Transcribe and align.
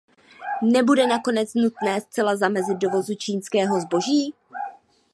Nebude 0.63 1.07
nakonec 1.07 1.53
nutné 1.55 2.01
zcela 2.01 2.35
zamezit 2.35 2.77
dovozu 2.77 3.15
čínského 3.15 3.79
zboží? 3.81 4.33